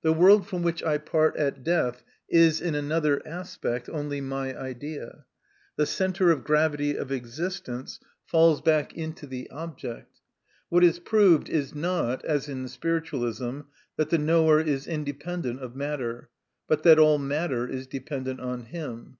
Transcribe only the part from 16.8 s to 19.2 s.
that all matter is dependent on him.